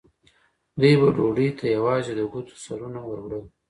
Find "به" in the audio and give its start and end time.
0.99-1.07